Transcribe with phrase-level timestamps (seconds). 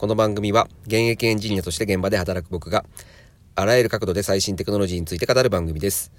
[0.00, 2.86] この番組は現役エンジニアとして現場で働く僕が
[3.54, 6.10] あらゆる角度で最新テクノロジーについて語る番組です。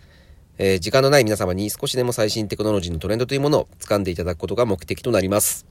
[0.59, 5.65] えー、時間のない皆様に少しでも最新テクノロジーのトレンドというものを掴んでいただくことが目的となります。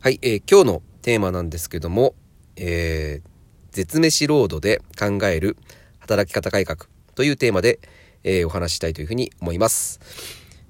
[0.00, 2.14] はい、えー、今日のテーマなんですけども、
[2.56, 3.28] えー、
[3.70, 5.58] 絶飯ロードで考える
[5.98, 7.80] 働き方改革というテーマで、
[8.24, 10.00] えー、お話ししたいというふうに思います。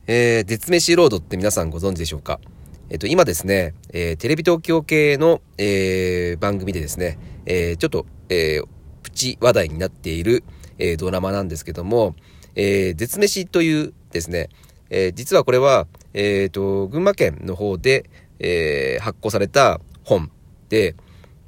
[0.08, 2.40] えー、絶飯ロードって皆さんご存知でしょうか？
[2.88, 8.60] えっと、今ですね、えー、テレビ東京系の、えー、番組でですね、えー、ちょっと、え、
[9.02, 10.44] プチ話題になっている、
[10.78, 12.14] え、ドラマなんですけども、
[12.54, 14.50] え、絶飯というですね、
[14.88, 20.30] え、実はこれは、えっ、ー、と、群馬県の方で、え、発行された本
[20.68, 20.94] で、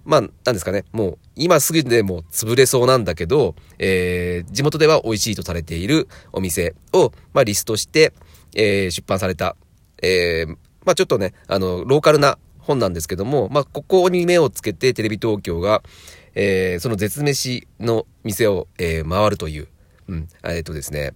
[0.05, 8.12] まあ、なんですかね、もう、今すぐでも潰れそうなんだけど、え、地元では美味しいとされているお店を、まあ、リストして、
[8.56, 9.55] え、出版された、
[10.02, 10.56] えー、
[10.88, 15.83] まあちょっとね、あの、ローカルな本なんですけども、まあここに目をつけてテレビ東京が、
[16.34, 19.69] えー、その絶飯の店を、えー、回るという、
[20.08, 21.12] うん、えっ、ー、とですね、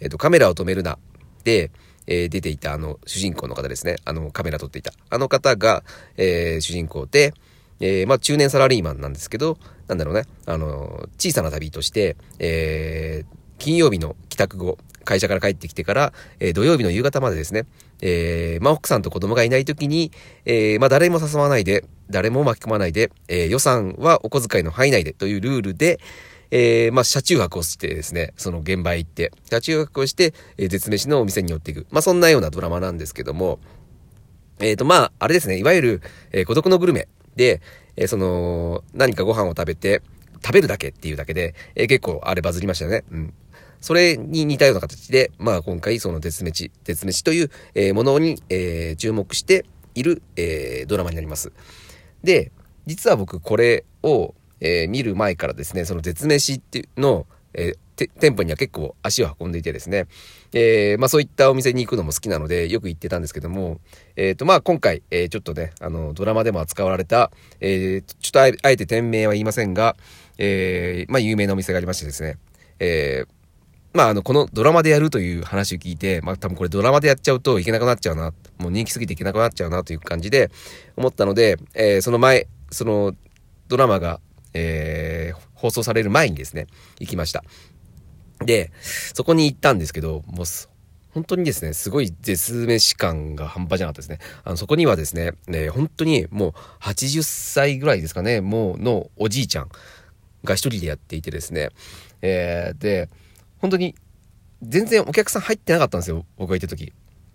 [0.00, 0.98] えっ、と、カメラを止めるな、
[1.42, 1.70] で、
[2.06, 3.96] え、出ていたあの、主人公の方ですね。
[4.04, 4.92] あの、カメラ撮っていた。
[5.08, 5.84] あの方が、
[6.18, 7.32] え、主人公で、
[7.80, 9.56] え、まあ中年サラリーマンなんですけど、
[9.88, 17.64] なんだろうね、あの、小さな旅として、えー、金曜日の帰宅後、会社から帰ってきてから、え、土曜日の夕方までですね、
[18.06, 20.12] えー、まあ、奥さんと子供がいない時に、
[20.44, 25.98] えー、まあ、誰も誘わないで、誰も巻き込まないで、えー、予算はお小遣いの範囲内でというルールで、
[26.50, 31.86] えー、まあ、車中泊をしてですね、その現場へ行って、車中泊をして、えー、絶飯のお店に寄っていく。
[31.90, 33.58] まあ、そんなようなドラマなんですけども、
[34.60, 37.62] えっ、ー、と、まあ、あれですね、いわゆる、えー、孤独のグルメで、
[37.96, 40.02] えー、その、何かご飯を食べて、
[40.44, 43.04] 食べるだけっていうだけで、えー、結構あれバズりましたよね。
[43.10, 43.34] うん。
[43.84, 51.52] それに似たような形で、まあ今回その絶滅、絶滅という、えものに、え、注目している、え、ドラマになります。
[52.22, 52.50] で、
[52.86, 60.06] 実は僕これを、え、見る前からですね、その絶滅っていうの、え、店舗には結構足を運んでいてですね、
[60.54, 63.80] えー、まあそういったお店に行くのも好きなのでよく行ってたんですけども、
[64.16, 67.30] えっ、ー、とまあ今回、えー、ちょっとね、あのドラマでも扱われた、
[67.60, 69.94] えー、ちょっとあえて店名は言いませんが、
[70.38, 72.38] えー、まあ有名なお店がありましてですね、
[72.80, 73.33] えー、
[73.94, 80.50] まあ、あの、このドラマでやるという話を聞いて、まあ、多分これドラマでやっちゃうといけなくなっちゃうな、もう人気すぎていけなくなっちゃうなという感じで
[80.96, 83.14] 思ったので、えー、その前、その
[83.68, 84.20] ドラマが、
[84.52, 86.66] えー、放送される前にですね、
[86.98, 87.44] 行きました。
[88.44, 88.72] で、
[89.14, 90.46] そこに行ったんですけど、もう、
[91.12, 94.18] 本当にですね、すごい絶滅感が半端じゃなかったですね。
[94.42, 99.68] あの、そこにはですね、ね本当にもう80歳ぐらいですかね、もうのおじいちゃん
[100.42, 101.70] が一人でやっていてですね、
[102.22, 103.08] えー、で、
[103.64, 103.94] 本当に
[104.60, 106.92] 全然お客さん入ってなかったんですよ、僕が行った時。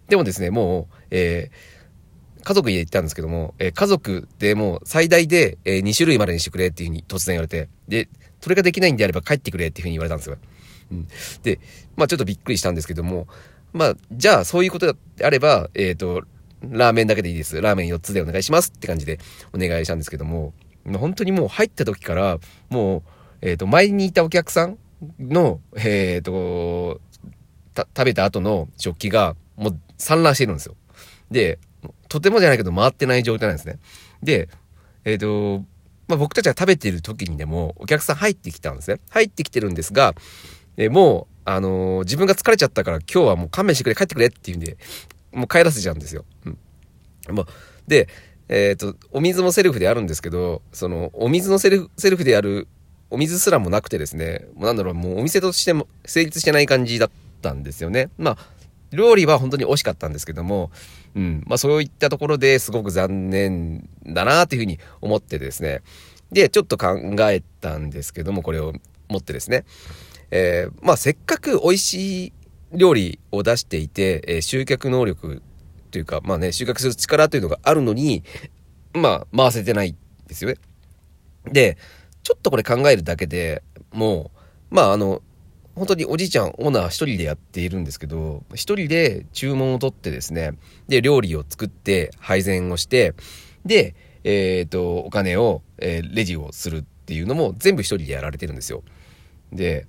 [0.09, 8.09] でもですね、もう、えー、家族で行ったんですけども、えー、家族でもう最大で、えー、2種類までにしてくれっていうふうに突然言われて、で、
[8.41, 10.37] それができないんであれば帰ってくれっていうふうに言われたんですよ。
[10.91, 11.07] うん。
[11.41, 11.59] で、
[11.95, 13.27] まあちょっとびっくりしたんですけども、
[13.73, 16.21] まあ、じゃあそういうことであれば、えっ、ー、と、
[16.61, 17.59] ラーメンだけでいいです。
[17.59, 19.17] ラーメン4つでお願いしますって感じで
[19.51, 20.53] お願いしたんですけども、
[20.85, 22.37] 本当にもう入った時から、
[22.69, 23.03] もう、
[23.41, 24.77] えっ、ー、と、前にいたお客さん
[25.19, 27.01] の、えっ、と、
[27.75, 30.75] 食べた後の食器がもう散乱してるんですよ。
[31.31, 31.59] で、
[32.07, 33.79] とてもじゃないけど回ってない状態なんですね。
[34.23, 34.49] で、
[35.05, 35.63] えっ、ー、と、
[36.07, 38.99] まあ、僕たちが食べてる時にでもお客さん入ってきたんですね。
[39.09, 40.15] 入ってきてるんですが、
[40.75, 44.77] えもう、あのー、自分が疲れちゃったから今日はもう勘弁してくれ、帰ってくれって言うんで、
[45.31, 46.25] もう帰らせちゃうんですよ。
[46.45, 46.49] う
[47.31, 47.35] ん。
[47.35, 47.45] もう、
[47.87, 48.07] で、
[48.49, 52.67] えっ、ー、と、お水もセルフであるんですけど、その、お水のセルフ、セルフでやる
[53.11, 57.09] お水すらもなくてですね、なんだろう、もうお店としても成立してない感じだっ
[57.41, 58.09] たんですよね。
[58.17, 58.37] まあ、
[58.91, 60.71] 料理は本当に美味しかったんですけども、
[61.15, 65.81] うん、まあそういったところですごく残念だなっていうふうに思ってですね、
[66.31, 66.97] で、ちょっと考
[67.31, 68.73] えたんですけども、これを
[69.07, 69.65] 持ってですね、
[70.31, 72.33] えー、まあせっかく美味しい
[72.73, 75.41] 料理を出していて、えー、集客能力
[75.91, 78.23] というか、まあね、収穫する力というのがあるのに、
[78.93, 79.95] まあ回せてない
[80.27, 80.57] ですよね。
[81.51, 81.77] で、
[82.23, 84.31] ちょっとこれ考えるだけでも
[84.71, 85.21] う、まああの、
[85.75, 90.53] 本当におじいちゃん、オーナー一人でやっているんですけど、一人で注文を取ってですね、
[90.87, 93.13] で、料理を作って配膳をして、
[93.65, 98.83] で、えっ、ー、と、お金を、えー、レジをするっていうのも全部一人でやられてるんですよ。
[99.53, 99.87] で、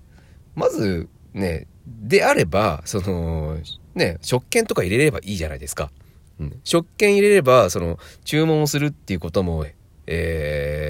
[0.55, 3.59] まずね、であれば、その、
[3.95, 5.91] ね、食券とか入れればいいじゃないですか。
[6.39, 9.67] うん、食券入れれば、その、注文をするっていうことも、
[10.07, 10.90] え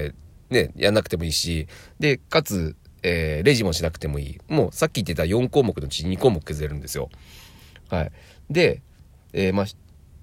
[0.51, 1.67] ね、やんなくてもいいし、
[1.99, 4.37] で、かつ、えー、レジもしなくてもいい。
[4.47, 7.09] もうさっき言ってた4項目のうち2項目削れるんですよ。
[7.89, 8.11] はい。
[8.49, 8.81] で、
[9.33, 9.65] えー、まあ、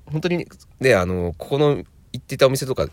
[0.06, 0.46] 本当に
[0.80, 1.86] ね、あの、ここの行
[2.16, 2.88] ってたお店とか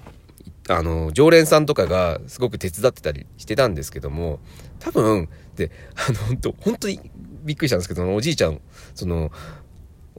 [0.67, 4.39] あの、常連さんとかがすごく手伝ってたりしてたんですけども、
[4.79, 6.99] 多分、で、あの、本当本当に
[7.43, 8.59] びっくりしたんですけど、おじいちゃん、
[8.95, 9.31] その、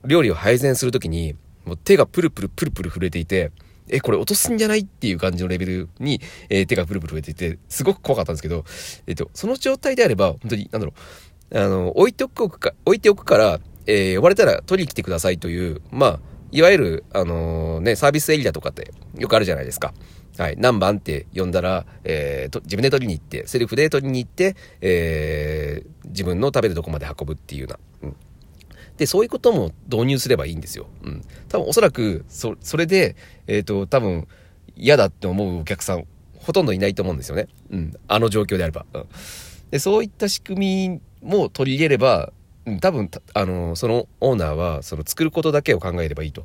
[0.04, 1.34] 料理を配膳するときに、
[1.64, 3.50] もう手がプルプルプルプル震えていて、
[3.88, 8.64] え、これ落とすんじゃないっていう感じのレベルに、えー、手がプルプル震えてて、すごく怖かったんですけど、
[9.06, 10.94] えっ、と、その状態であれば、本当に、なんだろ
[11.50, 16.20] う、あの、置いておくか、置いておくから、えー、呼ばれたら取りに来てくださいという、まあ、
[16.52, 19.94] いわゆる、あのー、ね、サービスエリアとかってよくあるじゃないですか。
[20.38, 20.56] はい。
[20.58, 27.68] 何番って呼んだら、えー、と、自分で取りに行って、セルフで取りに行って、えー、自分の食べるとこまで運ぶっていうよ
[28.02, 28.08] うな。
[28.08, 28.16] うん。
[28.96, 30.86] で、そういうことも導入すればいいんですよ。
[31.02, 31.22] うん。
[31.48, 33.16] 多分おそらく、そ、それで、
[33.46, 34.26] えっ、ー、と、多分
[34.76, 36.06] 嫌だって思うお客さん、
[36.38, 37.48] ほとんどいないと思うんですよね。
[37.70, 37.94] うん。
[38.08, 38.86] あの状況であれば。
[38.92, 39.06] うん。
[39.70, 42.32] で、そういった仕組みも取り入れれば、
[42.64, 46.44] うん、多分、あの、そのオーナーは、その作ることだけを考えればいいと、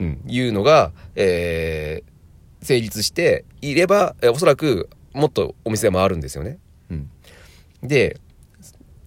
[0.00, 6.58] うん、いうのが、えー、成立していれば、おそらくもっとお店もあるんですよね。
[6.90, 7.10] うん。
[7.82, 8.20] で、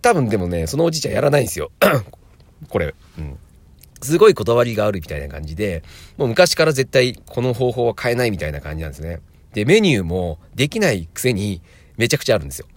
[0.01, 1.71] 多分でもね、そのおじいちゃんやらないんですよ。
[2.69, 2.93] これ。
[3.17, 3.37] うん。
[4.01, 5.83] すごいこだわりがあるみたいな感じで、
[6.17, 9.21] もう昔から絶対この方法は変えないみたいな感じなんですね。
[9.53, 11.61] で、メニューもできないくせに
[11.97, 12.67] めちゃくちゃあるんですよ。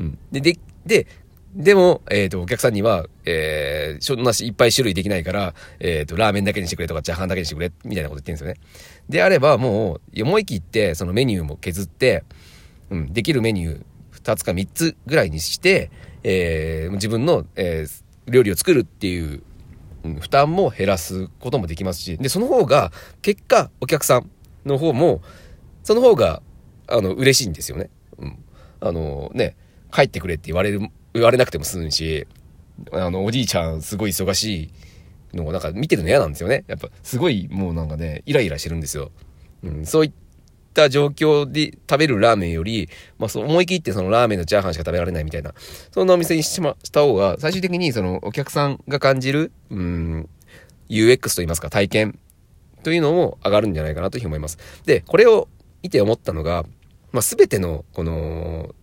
[0.00, 0.18] うん。
[0.32, 1.06] で、で、で、
[1.54, 8.60] でも、えっ、ー、と、お客さんには、えー、そんないっぱい種類できないから、えっ、ー、と、ラーメンだけにしてくれとか、チャーハンだけにしてくれ、みたいなこと言ってるんですよね。
[9.08, 12.24] であれば、もう、思い切って、そのメニューも削って、
[12.90, 13.84] うん、できるメニュー
[14.20, 15.90] 2つか3つぐらいにして、
[16.24, 19.42] えー、自分の、えー、料理を作るっていう、
[20.04, 22.92] うん、負担も減らすこともできますし、で、その方が、
[23.22, 24.30] 結果、お客さん
[24.64, 25.22] の方も、
[25.82, 26.42] その方が、
[26.88, 27.90] あの、嬉しいんですよね。
[28.18, 28.38] うん。
[28.80, 29.56] あの、ね、
[29.92, 30.80] 帰ってくれって言われる
[31.14, 32.26] 言われなくても済むし、
[32.92, 34.70] あの、おじいちゃんすごい忙し
[35.32, 36.64] いのをなんか見てるの嫌なんですよね。
[36.66, 39.10] やっぱすごいもうなんかね、イライラしてるんですよ。
[39.62, 40.12] うん、そういっ
[40.76, 42.88] た状況で食べるラーメンより、
[43.18, 45.54] まあそう思い切ってそのラーメンのチャーハンしか食べられないみたいな、
[45.90, 50.28] そんなお店にしました方が、最終的にそのお客さんが感じる、うん、
[50.88, 52.18] UX と言いますか体験
[52.82, 54.58] というのも上がるんじゃないかなというふうに思います。
[54.84, 55.48] で、これを
[55.82, 56.64] 見て思ったのが、
[57.12, 58.74] まあ、全てのこの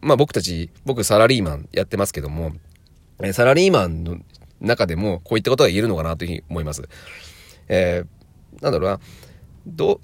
[0.00, 2.52] まあ僕たち、僕サラリーマンやってますけども、
[3.22, 4.18] えサラリーマンの
[4.60, 6.82] 中でもこういったことが言えるのかなというふうに思います。
[7.68, 9.00] えー、なんだろうな、
[9.66, 10.00] ど、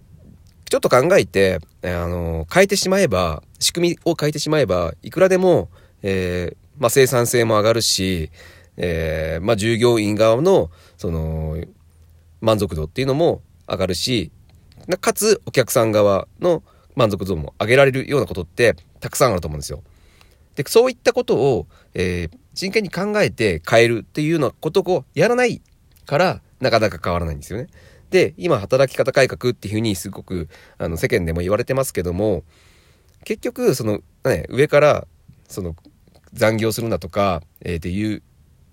[0.73, 5.69] ちょっと考えて、あの、変えてしまえば、仕組みを変えてしまえば、いくらでも、
[6.03, 8.31] えー、まあ生産性も上がるし、
[8.79, 11.63] えー、まあ従業員側の、その、
[12.41, 14.33] 満足度っていうのも上がるし、
[14.99, 16.63] かつお客さん側の
[16.97, 19.83] 満足度も上げられるようなことってたくさんあると思うんですよ。
[20.55, 25.61] で、そういったことを、えー、真剣に考えて変えるっていうようなことをやらない
[26.07, 27.67] から、なかなか変わらないんですよね。
[28.13, 32.45] で、今、働き方改革っていうふうにすごく、あの、世間でも言われてますけども、
[33.25, 35.07] 結局、その、ね、上から、
[35.49, 35.75] その、
[36.35, 38.23] 残業するんだとか、えー、っていう、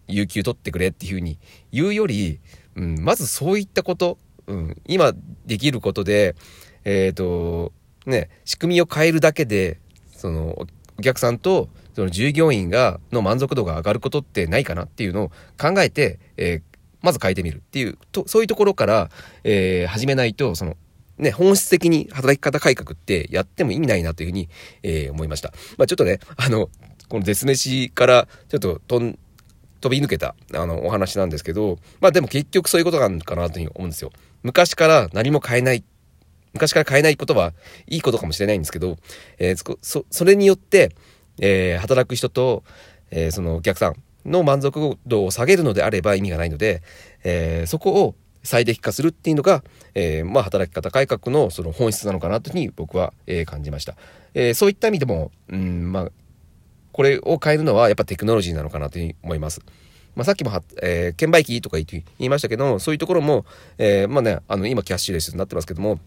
[0.10, 1.40] 有給取ってくれっていうふうに
[1.72, 2.42] 言うより、
[2.76, 5.14] うん、まずそういったこと、うん、今
[5.46, 6.36] できることで、
[6.84, 7.72] えっ、ー、と、
[8.06, 9.80] ね、仕組みを変えるだけで、
[10.12, 16.62] その、お客さんと、その従業員が、の満足度が上がることってないかなっていうのを考えて、えー、
[17.02, 19.10] まず変えてみるっていう、と、そういうところから、
[19.44, 20.78] えー、始めないと、その、
[21.18, 24.50] ね、本質的に働き方改革ってやっても意味ないなというふうに、
[24.84, 25.54] えー、思いました。
[25.78, 26.70] まあちょっとね、あの、
[27.10, 29.00] この絶飯からちょっとと
[29.82, 34.12] 飛び抜けた、あの、お話なんですけど、まあでも結局そういうことなのかなというふうに思うんですよ。
[34.44, 35.84] 昔から何も変えない
[36.54, 37.54] 昔から変えないことは
[37.88, 38.98] いいことかもしれないんですけど、
[39.38, 40.96] えー、そ、それによって、
[41.40, 42.64] えー、働く人と、
[43.12, 43.96] えー、そのお客さん
[44.30, 46.82] の満足度を下げるのであれば意味がないので、
[47.24, 49.64] えー、そこを最適化するっていうのが、
[49.96, 53.96] えー、まあ、働き方改革のその本質なのかなというふうに僕は、えー、感じました。
[54.34, 56.12] えー、そういった意味でも、うん、まあ、
[56.92, 59.62] これを変えるのはやっぱテクノロジーなのかなというふうに思います。
[60.16, 63.46] まあ、さっきもは、えー、券売機とか言いましたけどそういうところも、
[63.78, 66.00] え、まあね、あの、今キャッシュレスになってますけども、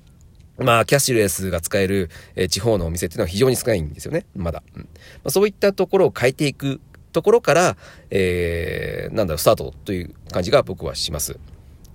[0.58, 4.62] まあ、キャッシュレスが使える、えー、地方のお店っていうのは非常に少ないんですよね、まだ。
[4.74, 4.88] うんま
[5.24, 6.80] あ、そういったところを変えていく
[7.12, 7.76] ところから、
[8.10, 11.38] えー、なんだろう、スタートという感じが僕はします。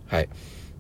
[0.07, 0.29] はい。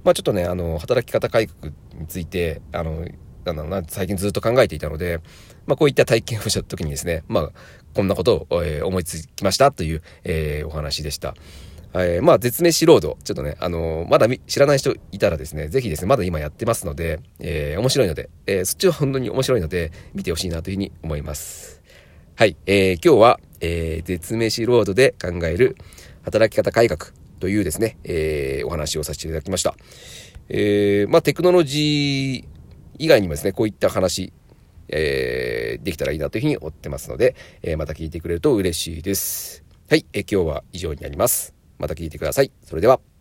[0.03, 3.05] まあ、ちょっとね、あの、働き方改革について、あの、
[3.43, 5.19] なんだろうな、最近ずっと考えていたので、
[5.65, 7.51] まあ、こういった体験をした時にですね、まあ、
[7.93, 11.35] こんなことを、えー、思いつきましたという、えー、お話でした。
[11.93, 21.81] えー、まあ、絶滅ロード、ちょっとね、あのー、まだ知らない人いたらですね、ぜひですね、まだ今やってますので、えー、面白いので、えそっちは本当に面白いので、見てほしいなというふうに思います。
[22.35, 25.77] はい、えー今日は、え絶滅ロードで考える
[26.23, 29.75] 働き方改革というですね、えお話をさせていただきました。
[30.49, 32.57] えまあ、テクノロジー、
[32.99, 34.33] 以外にもですね、こういった話、
[34.89, 39.63] えー、できたらいいなというふうに思ってますので、えー、また聞いてくれると嬉しいです。
[39.89, 41.53] はい、えー、今日は以上になります。
[41.77, 42.51] また聞いてください。
[42.63, 43.16] それでは。